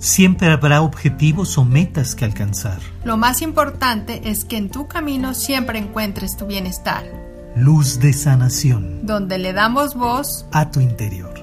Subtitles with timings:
[0.00, 2.78] Siempre habrá objetivos o metas que alcanzar.
[3.04, 7.04] Lo más importante es que en tu camino siempre encuentres tu bienestar.
[7.54, 9.04] Luz de sanación.
[9.04, 11.34] Donde le damos voz a tu interior.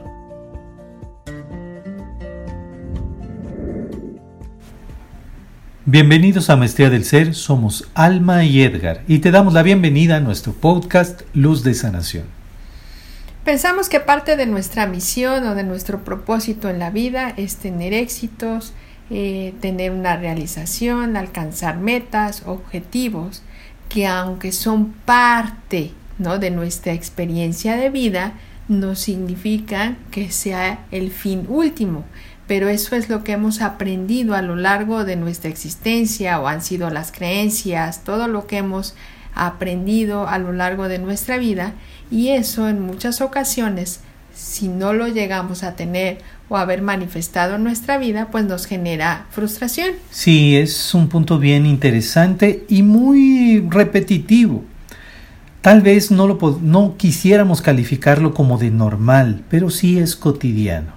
[5.86, 10.20] Bienvenidos a Maestría del Ser, somos Alma y Edgar y te damos la bienvenida a
[10.20, 12.37] nuestro podcast Luz de Sanación.
[13.48, 17.94] Pensamos que parte de nuestra misión o de nuestro propósito en la vida es tener
[17.94, 18.74] éxitos,
[19.10, 23.44] eh, tener una realización, alcanzar metas, objetivos,
[23.88, 26.40] que aunque son parte ¿no?
[26.40, 28.34] de nuestra experiencia de vida,
[28.68, 32.04] no significan que sea el fin último,
[32.48, 36.62] pero eso es lo que hemos aprendido a lo largo de nuestra existencia o han
[36.62, 38.94] sido las creencias, todo lo que hemos
[39.34, 41.76] aprendido a lo largo de nuestra vida
[42.12, 44.02] y eso en muchas ocasiones
[44.38, 49.26] si no lo llegamos a tener o haber manifestado en nuestra vida, pues nos genera
[49.32, 49.92] frustración.
[50.12, 54.64] Sí, es un punto bien interesante y muy repetitivo.
[55.62, 60.94] Tal vez no, lo, no quisiéramos calificarlo como de normal, pero sí es cotidiano,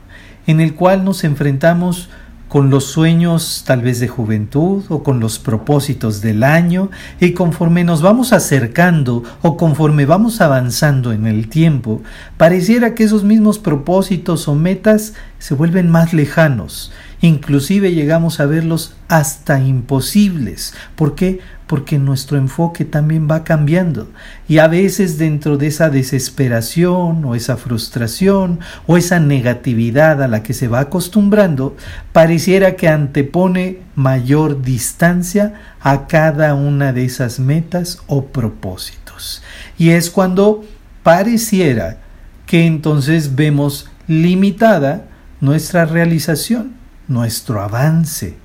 [0.47, 2.11] en el cual nos enfrentamos
[2.51, 7.85] con los sueños tal vez de juventud o con los propósitos del año y conforme
[7.85, 12.03] nos vamos acercando o conforme vamos avanzando en el tiempo,
[12.37, 16.91] pareciera que esos mismos propósitos o metas se vuelven más lejanos,
[17.21, 20.75] inclusive llegamos a verlos hasta imposibles.
[20.97, 21.41] ¿Por qué?
[21.71, 24.09] porque nuestro enfoque también va cambiando
[24.49, 30.43] y a veces dentro de esa desesperación o esa frustración o esa negatividad a la
[30.43, 31.77] que se va acostumbrando,
[32.13, 39.41] pareciera que antepone mayor distancia a cada una de esas metas o propósitos.
[39.79, 40.65] Y es cuando
[41.05, 41.99] pareciera
[42.47, 45.07] que entonces vemos limitada
[45.41, 46.80] nuestra realización,
[47.11, 48.39] nuestro avance,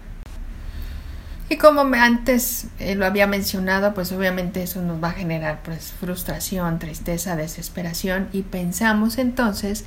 [1.48, 5.94] y como antes eh, lo había mencionado, pues obviamente eso nos va a generar pues
[6.00, 9.86] frustración, tristeza, desesperación y pensamos entonces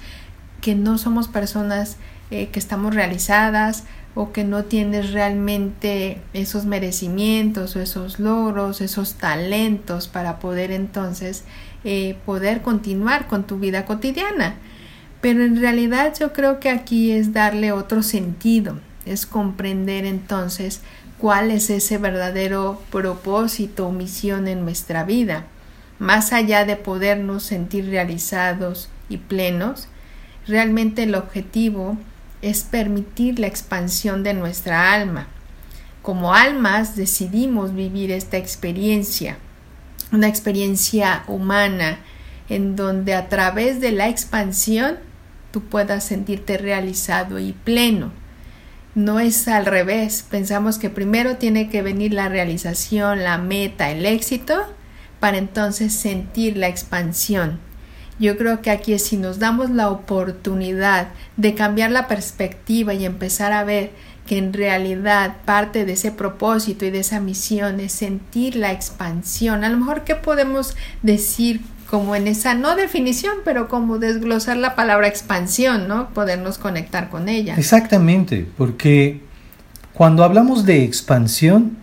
[0.61, 1.97] que no somos personas
[2.31, 9.15] eh, que estamos realizadas o que no tienes realmente esos merecimientos o esos logros, esos
[9.15, 11.43] talentos para poder entonces
[11.83, 14.55] eh, poder continuar con tu vida cotidiana.
[15.21, 20.81] Pero en realidad yo creo que aquí es darle otro sentido, es comprender entonces
[21.19, 25.47] cuál es ese verdadero propósito o misión en nuestra vida.
[25.99, 29.89] Más allá de podernos sentir realizados y plenos,
[30.47, 31.99] realmente el objetivo
[32.41, 35.27] es permitir la expansión de nuestra alma.
[36.03, 39.39] Como almas decidimos vivir esta experiencia,
[40.13, 41.99] una experiencia humana
[42.49, 45.08] en donde a través de la expansión
[45.51, 48.13] tú puedas sentirte realizado y pleno
[48.99, 50.25] no es al revés.
[50.29, 54.57] Pensamos que primero tiene que venir la realización, la meta, el éxito,
[55.21, 57.61] para entonces sentir la expansión.
[58.19, 63.53] Yo creo que aquí si nos damos la oportunidad de cambiar la perspectiva y empezar
[63.53, 63.93] a ver
[64.27, 69.63] que en realidad parte de ese propósito y de esa misión es sentir la expansión.
[69.63, 71.61] A lo mejor, ¿qué podemos decir
[71.91, 76.11] como en esa no definición, pero como desglosar la palabra expansión, ¿no?
[76.11, 77.55] Podernos conectar con ella.
[77.57, 79.23] Exactamente, porque
[79.95, 81.79] cuando hablamos de expansión,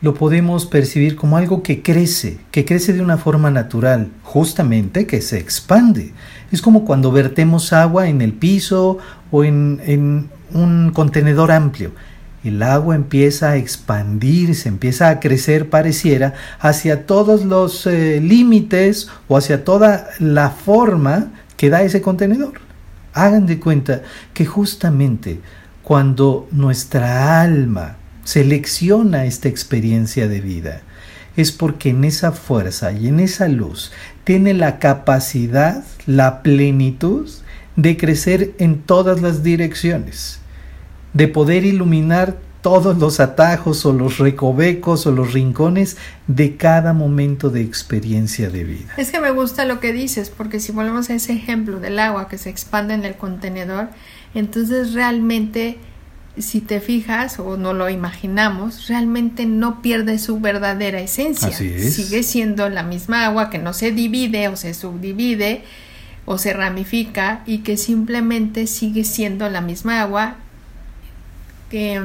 [0.00, 5.20] lo podemos percibir como algo que crece, que crece de una forma natural, justamente que
[5.20, 6.12] se expande.
[6.52, 8.98] Es como cuando vertemos agua en el piso
[9.30, 11.92] o en, en un contenedor amplio
[12.44, 19.38] el agua empieza a expandirse, empieza a crecer, pareciera, hacia todos los eh, límites o
[19.38, 22.60] hacia toda la forma que da ese contenedor.
[23.14, 24.02] Hagan de cuenta
[24.34, 25.40] que justamente
[25.82, 30.82] cuando nuestra alma selecciona esta experiencia de vida,
[31.36, 33.90] es porque en esa fuerza y en esa luz
[34.24, 37.28] tiene la capacidad, la plenitud
[37.76, 40.40] de crecer en todas las direcciones
[41.14, 47.50] de poder iluminar todos los atajos o los recovecos o los rincones de cada momento
[47.50, 48.94] de experiencia de vida.
[48.96, 52.26] Es que me gusta lo que dices, porque si volvemos a ese ejemplo del agua
[52.26, 53.88] que se expande en el contenedor,
[54.34, 55.76] entonces realmente,
[56.38, 61.52] si te fijas o no lo imaginamos, realmente no pierde su verdadera esencia.
[61.52, 65.64] Sigue siendo la misma agua que no se divide o se subdivide
[66.24, 70.38] o se ramifica y que simplemente sigue siendo la misma agua
[71.74, 72.00] que,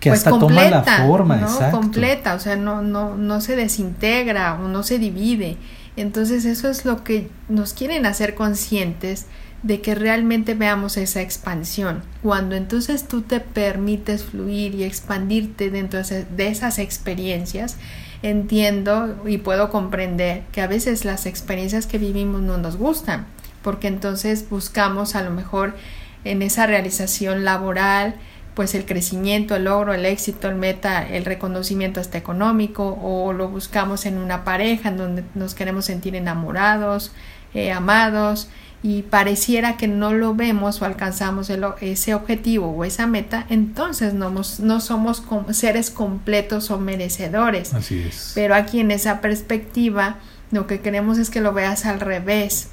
[0.00, 1.70] que pues, hasta toma la forma, ¿no?
[1.70, 5.56] completa, o sea, no, no, no se desintegra o no se divide.
[5.96, 9.26] Entonces eso es lo que nos quieren hacer conscientes
[9.62, 12.02] de que realmente veamos esa expansión.
[12.24, 17.76] Cuando entonces tú te permites fluir y expandirte dentro de esas experiencias,
[18.22, 23.26] entiendo y puedo comprender que a veces las experiencias que vivimos no nos gustan,
[23.62, 25.76] porque entonces buscamos a lo mejor
[26.24, 28.16] en esa realización laboral,
[28.56, 33.50] pues el crecimiento, el logro, el éxito, el meta, el reconocimiento hasta económico, o lo
[33.50, 37.12] buscamos en una pareja en donde nos queremos sentir enamorados,
[37.52, 38.48] eh, amados,
[38.82, 44.30] y pareciera que no lo vemos o alcanzamos ese objetivo o esa meta, entonces no,
[44.30, 47.74] no somos seres completos o merecedores.
[47.74, 48.32] Así es.
[48.34, 50.16] Pero aquí en esa perspectiva,
[50.50, 52.68] lo que queremos es que lo veas al revés,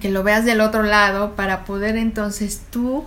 [0.00, 3.04] que lo veas del otro lado para poder entonces tú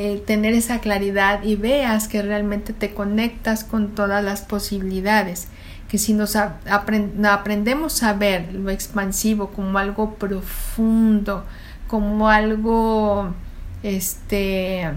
[0.00, 5.48] eh, tener esa claridad y veas que realmente te conectas con todas las posibilidades
[5.88, 11.44] que si nos aprendemos a ver lo expansivo como algo profundo,
[11.88, 13.34] como algo
[13.82, 14.88] este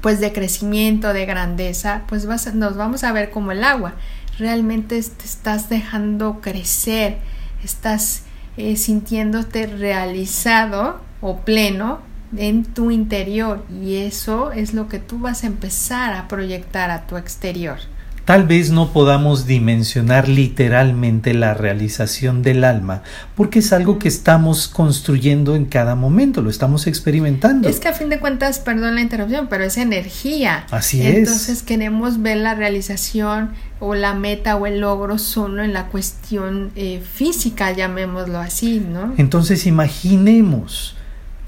[0.00, 2.24] pues de crecimiento, de grandeza, pues
[2.54, 3.92] nos vamos a ver como el agua.
[4.38, 7.18] Realmente te estás dejando crecer,
[7.62, 8.22] estás
[8.56, 15.44] eh, sintiéndote realizado o pleno en tu interior y eso es lo que tú vas
[15.44, 17.78] a empezar a proyectar a tu exterior.
[18.24, 23.02] Tal vez no podamos dimensionar literalmente la realización del alma,
[23.34, 27.68] porque es algo que estamos construyendo en cada momento, lo estamos experimentando.
[27.68, 30.64] Es que a fin de cuentas, perdón la interrupción, pero es energía.
[30.70, 31.16] Así es.
[31.16, 33.50] Entonces queremos ver la realización
[33.80, 39.12] o la meta o el logro solo en la cuestión eh, física, llamémoslo así, ¿no?
[39.16, 40.94] Entonces imaginemos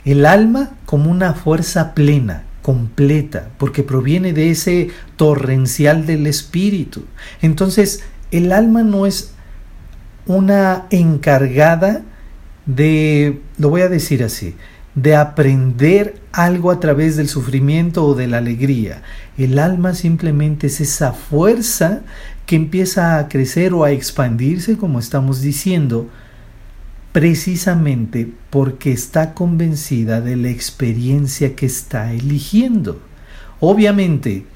[0.04, 7.04] el alma como una fuerza plena completa, porque proviene de ese torrencial del espíritu.
[7.40, 9.32] Entonces, el alma no es
[10.26, 12.02] una encargada
[12.66, 14.54] de, lo voy a decir así,
[14.94, 19.02] de aprender algo a través del sufrimiento o de la alegría.
[19.38, 22.02] El alma simplemente es esa fuerza
[22.46, 26.08] que empieza a crecer o a expandirse, como estamos diciendo,
[27.12, 33.00] precisamente porque está convencida de la experiencia que está eligiendo.
[33.60, 34.46] Obviamente,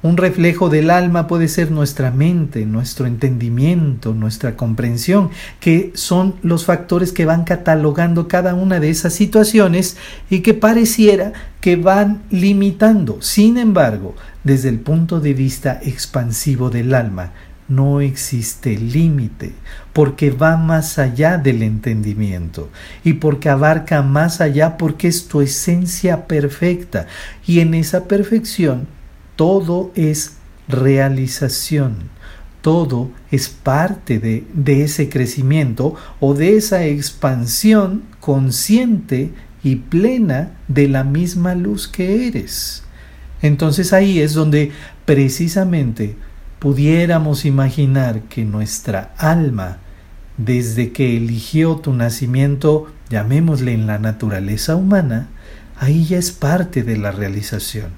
[0.00, 6.64] un reflejo del alma puede ser nuestra mente, nuestro entendimiento, nuestra comprensión, que son los
[6.64, 9.96] factores que van catalogando cada una de esas situaciones
[10.30, 13.20] y que pareciera que van limitando.
[13.20, 14.14] Sin embargo,
[14.44, 17.32] desde el punto de vista expansivo del alma,
[17.68, 19.52] no existe límite,
[19.92, 22.70] porque va más allá del entendimiento
[23.04, 27.06] y porque abarca más allá porque es tu esencia perfecta
[27.46, 28.88] y en esa perfección
[29.36, 30.36] todo es
[30.66, 32.10] realización,
[32.62, 39.30] todo es parte de, de ese crecimiento o de esa expansión consciente
[39.62, 42.82] y plena de la misma luz que eres.
[43.42, 44.72] Entonces ahí es donde
[45.04, 46.16] precisamente
[46.58, 49.78] pudiéramos imaginar que nuestra alma,
[50.36, 55.28] desde que eligió tu nacimiento, llamémosle en la naturaleza humana,
[55.78, 57.90] ahí ya es parte de la realización.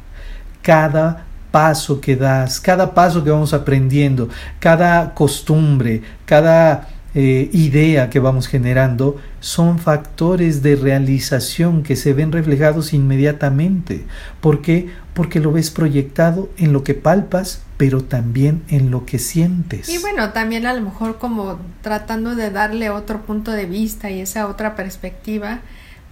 [0.63, 4.29] Cada paso que das, cada paso que vamos aprendiendo,
[4.59, 12.31] cada costumbre, cada eh, idea que vamos generando son factores de realización que se ven
[12.31, 14.05] reflejados inmediatamente.
[14.41, 14.91] ¿Por qué?
[15.13, 19.89] Porque lo ves proyectado en lo que palpas, pero también en lo que sientes.
[19.89, 24.21] Y bueno, también a lo mejor como tratando de darle otro punto de vista y
[24.21, 25.61] esa otra perspectiva,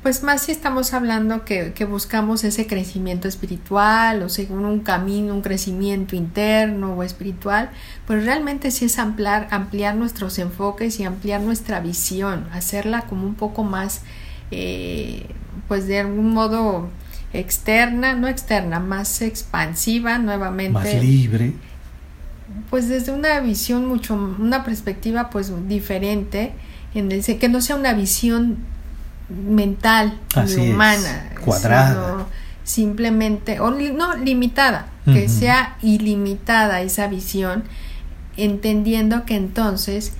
[0.03, 5.35] pues más si estamos hablando que, que, buscamos ese crecimiento espiritual o según un camino,
[5.35, 7.71] un crecimiento interno o espiritual,
[8.07, 13.35] pues realmente sí es ampliar, ampliar nuestros enfoques y ampliar nuestra visión, hacerla como un
[13.35, 14.03] poco más,
[14.53, 15.27] eh,
[15.67, 16.89] pues de algún modo
[17.33, 20.73] externa, no externa, más expansiva nuevamente.
[20.73, 21.55] Más libre.
[22.71, 26.53] Pues desde una visión mucho, una perspectiva pues diferente,
[26.95, 28.59] en el que no sea una visión
[29.29, 32.27] mental Así humana, cuadrada.
[32.65, 37.65] simplemente, o no limitada, que sea ilimitada esa visión,
[38.37, 40.13] entendiendo que entonces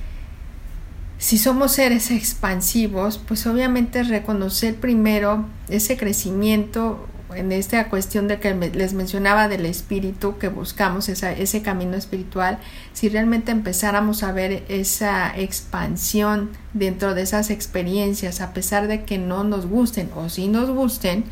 [1.19, 8.55] si somos seres expansivos, pues obviamente reconocer primero ese crecimiento en esta cuestión de que
[8.55, 12.59] les mencionaba del espíritu que buscamos ese camino espiritual,
[12.93, 19.19] si realmente empezáramos a ver esa expansión dentro de esas experiencias, a pesar de que
[19.19, 21.25] no nos gusten o si nos gusten,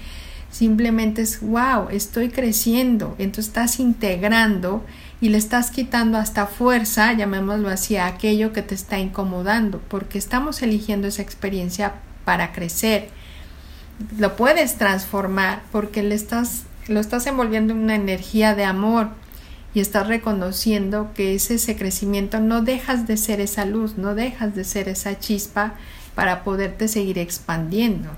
[0.51, 4.85] simplemente es wow, estoy creciendo, entonces estás integrando
[5.21, 10.19] y le estás quitando hasta fuerza, llamémoslo así, a aquello que te está incomodando, porque
[10.19, 13.09] estamos eligiendo esa experiencia para crecer.
[14.19, 19.09] Lo puedes transformar porque le estás, lo estás envolviendo en una energía de amor
[19.75, 24.65] y estás reconociendo que ese, crecimiento no dejas de ser esa luz, no dejas de
[24.65, 25.75] ser esa chispa
[26.15, 28.09] para poderte seguir expandiendo.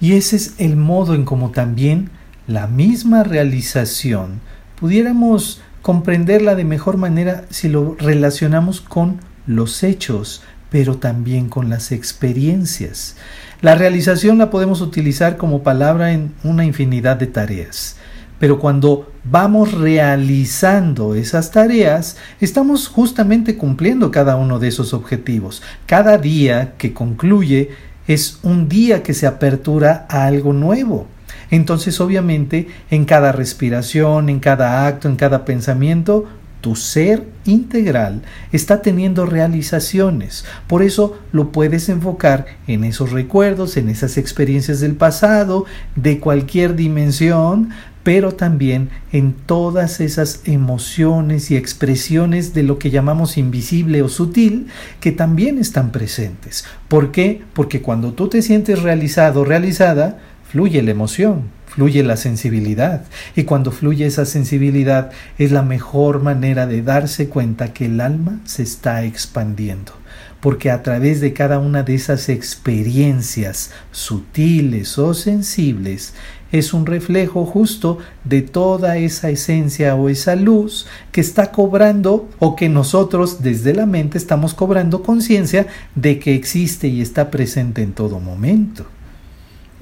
[0.00, 2.10] Y ese es el modo en como también
[2.48, 4.40] la misma realización
[4.74, 11.92] pudiéramos comprenderla de mejor manera si lo relacionamos con los hechos, pero también con las
[11.92, 13.16] experiencias.
[13.62, 17.94] La realización la podemos utilizar como palabra en una infinidad de tareas,
[18.40, 25.62] pero cuando vamos realizando esas tareas, estamos justamente cumpliendo cada uno de esos objetivos.
[25.86, 27.70] Cada día que concluye
[28.08, 31.06] es un día que se apertura a algo nuevo.
[31.52, 36.26] Entonces, obviamente, en cada respiración, en cada acto, en cada pensamiento,
[36.62, 40.46] tu ser integral está teniendo realizaciones.
[40.68, 45.66] Por eso lo puedes enfocar en esos recuerdos, en esas experiencias del pasado,
[45.96, 47.70] de cualquier dimensión,
[48.04, 54.68] pero también en todas esas emociones y expresiones de lo que llamamos invisible o sutil,
[55.00, 56.64] que también están presentes.
[56.88, 57.42] ¿Por qué?
[57.54, 60.18] Porque cuando tú te sientes realizado realizada,
[60.52, 63.04] fluye la emoción, fluye la sensibilidad.
[63.34, 68.38] Y cuando fluye esa sensibilidad es la mejor manera de darse cuenta que el alma
[68.44, 69.92] se está expandiendo.
[70.40, 76.12] Porque a través de cada una de esas experiencias sutiles o sensibles,
[76.50, 82.56] es un reflejo justo de toda esa esencia o esa luz que está cobrando o
[82.56, 87.94] que nosotros desde la mente estamos cobrando conciencia de que existe y está presente en
[87.94, 88.84] todo momento.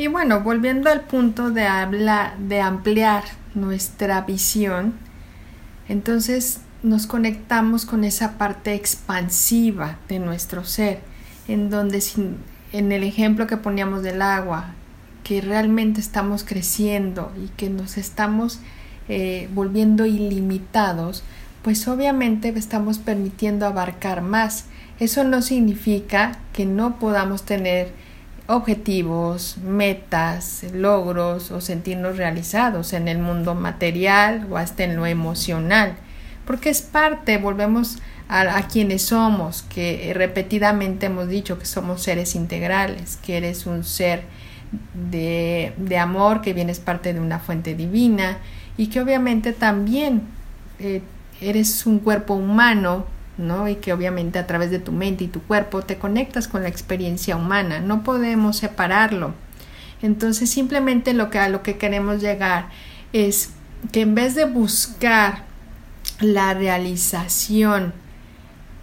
[0.00, 3.22] Y bueno, volviendo al punto de hablar, de ampliar
[3.54, 4.94] nuestra visión,
[5.90, 11.00] entonces nos conectamos con esa parte expansiva de nuestro ser,
[11.48, 12.02] en donde
[12.72, 14.70] en el ejemplo que poníamos del agua,
[15.22, 18.58] que realmente estamos creciendo y que nos estamos
[19.06, 21.24] eh, volviendo ilimitados,
[21.62, 24.64] pues obviamente estamos permitiendo abarcar más.
[24.98, 27.92] Eso no significa que no podamos tener
[28.50, 35.94] objetivos, metas, logros o sentirnos realizados en el mundo material o hasta en lo emocional,
[36.46, 43.16] porque es parte, volvemos a, quienes somos, que repetidamente hemos dicho que somos seres integrales,
[43.16, 44.24] que eres un ser
[44.94, 48.38] de, de amor, que vienes parte de una fuente divina
[48.76, 50.22] y que obviamente también
[50.80, 51.02] eh,
[51.40, 53.06] eres un cuerpo humano
[53.38, 53.68] ¿no?
[53.68, 56.68] Y que obviamente a través de tu mente y tu cuerpo te conectas con la
[56.68, 59.34] experiencia humana, no podemos separarlo.
[60.02, 62.68] Entonces simplemente lo que a lo que queremos llegar
[63.12, 63.50] es
[63.92, 65.44] que en vez de buscar
[66.20, 67.92] la realización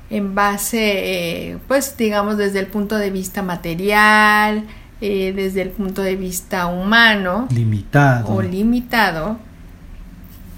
[0.09, 4.65] en base, eh, pues digamos desde el punto de vista material,
[5.01, 9.37] eh, desde el punto de vista humano, limitado o limitado,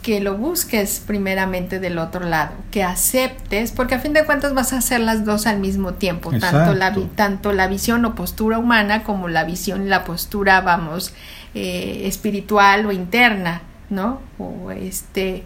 [0.10, 4.74] que lo busques primeramente del otro lado, que aceptes, porque a fin de cuentas vas
[4.74, 9.04] a hacer las dos al mismo tiempo, tanto la, tanto la visión o postura humana
[9.04, 11.14] como la visión y la postura, vamos,
[11.54, 13.62] eh, espiritual o interna,
[13.92, 14.20] ¿no?
[14.40, 15.44] O este,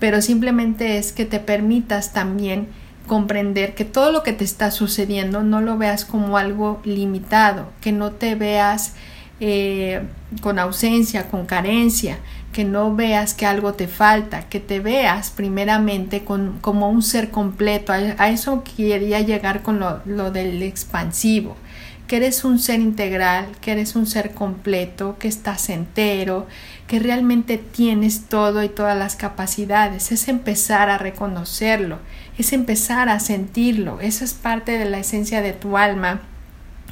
[0.00, 2.66] pero simplemente es que te permitas también
[3.06, 7.92] comprender que todo lo que te está sucediendo no lo veas como algo limitado, que
[7.92, 8.94] no te veas
[9.38, 10.02] eh,
[10.40, 12.18] con ausencia, con carencia,
[12.52, 17.30] que no veas que algo te falta, que te veas primeramente con, como un ser
[17.30, 17.92] completo.
[17.92, 21.56] A, eso quería llegar con lo, lo del expansivo,
[22.08, 26.48] que eres un ser integral, que eres un ser completo, que estás entero,
[26.88, 30.10] que realmente tienes todo y todas las capacidades.
[30.10, 31.98] Es empezar a reconocerlo,
[32.36, 34.00] es empezar a sentirlo.
[34.00, 36.22] Eso es parte de la esencia de tu alma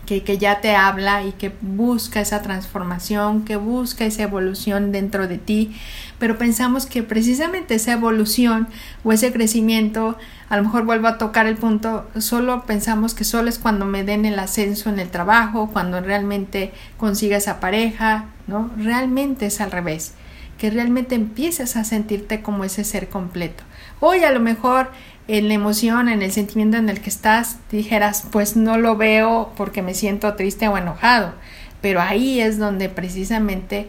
[0.09, 5.37] que, ya te habla y que busca esa transformación, que busca esa evolución dentro de
[5.37, 5.77] ti,
[6.19, 8.69] pero pensamos que precisamente esa evolución
[9.05, 10.17] o ese crecimiento,
[10.49, 14.03] a lo mejor vuelvo a tocar el punto, solo pensamos que solo es cuando me
[14.03, 18.71] den el ascenso en el trabajo, cuando realmente consiga esa pareja, ¿no?
[18.79, 20.15] Realmente es al revés,
[20.57, 23.63] que realmente empieces a sentirte como ese ser completo.
[24.01, 24.91] Hoy a lo mejor
[25.29, 29.53] en la emoción, en el sentimiento en el que estás, dijeras, pues no lo veo
[29.57, 31.35] porque me siento triste o enojado.
[31.83, 33.89] Pero ahí es donde precisamente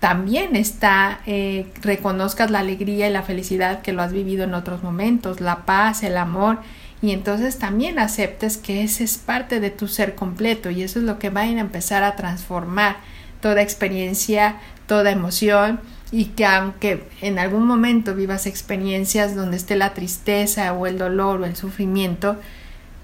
[0.00, 4.82] también está, eh, reconozcas la alegría y la felicidad que lo has vivido en otros
[4.82, 6.58] momentos, la paz, el amor,
[7.02, 11.04] y entonces también aceptes que ese es parte de tu ser completo y eso es
[11.04, 12.96] lo que va a empezar a transformar
[13.40, 14.56] toda experiencia,
[14.86, 15.80] toda emoción
[16.12, 21.40] y que aunque en algún momento vivas experiencias donde esté la tristeza o el dolor
[21.40, 22.36] o el sufrimiento,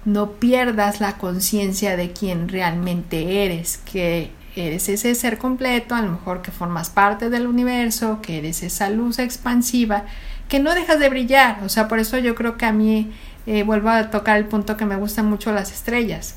[0.04, 6.12] no pierdas la conciencia de quién realmente eres, que eres ese ser completo, a lo
[6.12, 10.04] mejor que formas parte del universo, que eres esa luz expansiva,
[10.48, 11.62] que no dejas de brillar.
[11.64, 13.12] O sea, por eso yo creo que a mí
[13.46, 16.36] eh, vuelvo a tocar el punto que me gustan mucho las estrellas.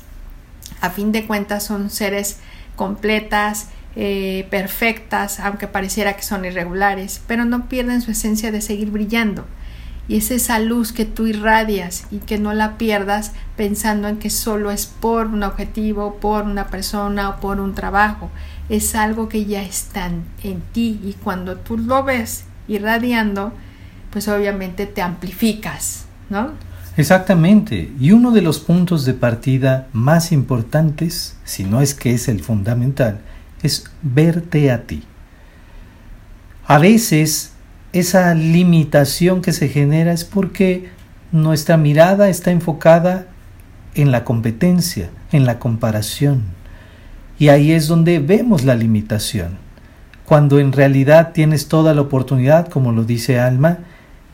[0.80, 2.38] A fin de cuentas son seres
[2.76, 8.90] completas, eh, perfectas, aunque pareciera que son irregulares, pero no pierden su esencia de seguir
[8.90, 9.44] brillando.
[10.08, 14.30] Y es esa luz que tú irradias y que no la pierdas pensando en que
[14.30, 18.30] solo es por un objetivo, por una persona o por un trabajo.
[18.68, 20.10] Es algo que ya está
[20.42, 23.52] en ti y cuando tú lo ves irradiando,
[24.10, 26.52] pues obviamente te amplificas, ¿no?
[26.96, 32.28] Exactamente, y uno de los puntos de partida más importantes, si no es que es
[32.28, 33.20] el fundamental,
[33.62, 35.02] es verte a ti.
[36.66, 37.52] A veces
[37.92, 40.88] esa limitación que se genera es porque
[41.32, 43.26] nuestra mirada está enfocada
[43.94, 46.42] en la competencia, en la comparación.
[47.38, 49.58] Y ahí es donde vemos la limitación.
[50.24, 53.78] Cuando en realidad tienes toda la oportunidad, como lo dice Alma,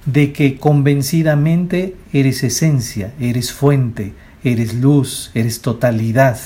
[0.05, 4.13] de que convencidamente eres esencia, eres fuente,
[4.53, 6.39] eres luz, eres totalidad.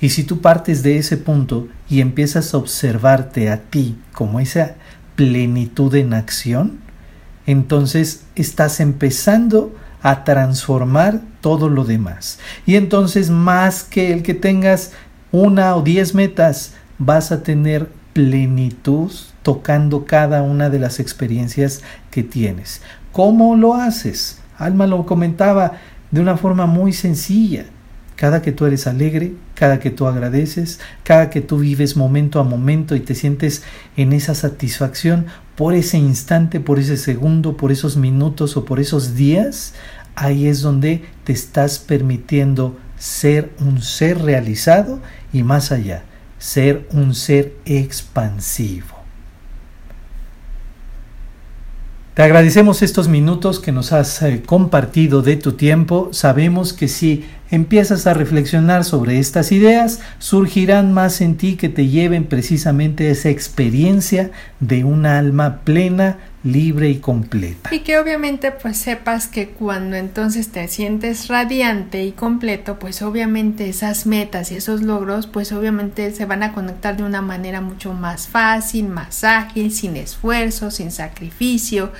[0.00, 4.76] Y si tú partes de ese punto y empiezas a observarte a ti como esa
[5.14, 6.80] plenitud en acción,
[7.46, 12.38] entonces estás empezando a transformar todo lo demás.
[12.66, 14.92] Y entonces más que el que tengas
[15.30, 19.10] una o diez metas, vas a tener plenitud
[19.42, 22.80] tocando cada una de las experiencias que tienes.
[23.12, 24.40] ¿Cómo lo haces?
[24.56, 25.72] Alma lo comentaba
[26.14, 27.66] de una forma muy sencilla.
[28.14, 32.44] Cada que tú eres alegre, cada que tú agradeces, cada que tú vives momento a
[32.44, 33.64] momento y te sientes
[33.96, 39.16] en esa satisfacción por ese instante, por ese segundo, por esos minutos o por esos
[39.16, 39.74] días,
[40.14, 45.00] ahí es donde te estás permitiendo ser un ser realizado
[45.32, 46.04] y más allá,
[46.38, 48.93] ser un ser expansivo.
[52.14, 56.10] Te agradecemos estos minutos que nos has eh, compartido de tu tiempo.
[56.12, 61.88] Sabemos que si empiezas a reflexionar sobre estas ideas, surgirán más en ti que te
[61.88, 67.74] lleven precisamente esa experiencia de un alma plena, libre y completa.
[67.74, 73.68] Y que obviamente pues sepas que cuando entonces te sientes radiante y completo, pues obviamente
[73.68, 77.94] esas metas y esos logros pues obviamente se van a conectar de una manera mucho
[77.94, 81.92] más fácil, más ágil, sin esfuerzo, sin sacrificio,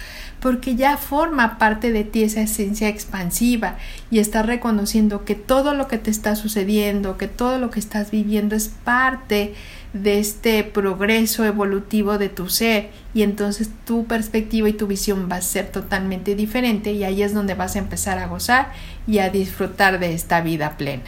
[0.45, 3.79] porque ya forma parte de ti esa esencia expansiva
[4.11, 8.11] y estás reconociendo que todo lo que te está sucediendo, que todo lo que estás
[8.11, 9.55] viviendo es parte
[9.95, 15.37] de este progreso evolutivo de tu ser y entonces tu perspectiva y tu visión va
[15.37, 18.71] a ser totalmente diferente y ahí es donde vas a empezar a gozar
[19.07, 21.05] y a disfrutar de esta vida plena.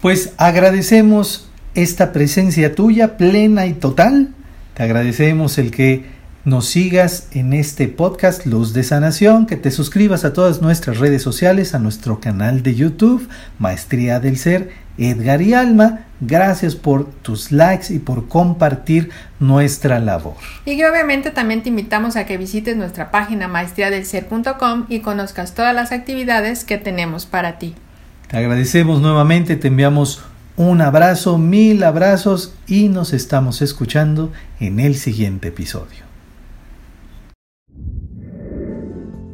[0.00, 4.30] Pues agradecemos esta presencia tuya plena y total.
[4.74, 10.24] Te agradecemos el que nos sigas en este podcast Luz de Sanación, que te suscribas
[10.24, 15.52] a todas nuestras redes sociales, a nuestro canal de YouTube, Maestría del Ser, Edgar y
[15.52, 16.06] Alma.
[16.20, 20.34] Gracias por tus likes y por compartir nuestra labor.
[20.64, 25.74] Y que obviamente también te invitamos a que visites nuestra página maestriadelser.com y conozcas todas
[25.74, 27.74] las actividades que tenemos para ti.
[28.28, 30.22] Te agradecemos nuevamente, te enviamos
[30.56, 36.09] un abrazo, mil abrazos y nos estamos escuchando en el siguiente episodio.